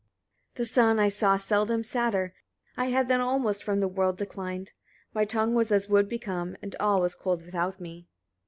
[0.53, 0.53] 44.
[0.55, 2.33] The sun I saw seldom sadder;
[2.75, 4.71] I had then almost from the world declined:
[5.13, 8.07] my tongue was as wood become, and all was cold without me.